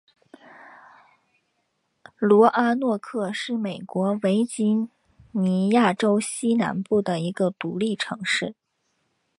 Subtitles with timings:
[2.17, 4.89] 罗阿诺克是美国维吉
[5.31, 8.55] 尼亚州西南部的一个独立城市。